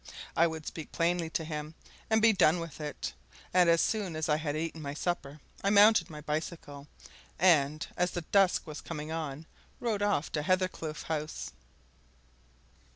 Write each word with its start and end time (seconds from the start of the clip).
I 0.35 0.47
would 0.47 0.65
speak 0.65 0.91
plainly 0.91 1.29
to 1.29 1.43
him, 1.43 1.75
and 2.09 2.23
be 2.23 2.33
done 2.33 2.59
with 2.59 2.81
it. 2.81 3.13
And 3.53 3.69
as 3.69 3.81
soon 3.81 4.15
as 4.15 4.29
I 4.29 4.37
had 4.37 4.57
eaten 4.57 4.81
my 4.81 4.95
supper, 4.95 5.39
I 5.63 5.69
mounted 5.69 6.09
my 6.09 6.21
bicycle, 6.21 6.87
and, 7.37 7.85
as 7.95 8.09
the 8.09 8.21
dusk 8.21 8.65
was 8.65 8.81
coming 8.81 9.11
on, 9.11 9.45
rode 9.79 10.01
off 10.01 10.31
to 10.31 10.41
Hathercleugh 10.41 11.03
House. 11.03 11.51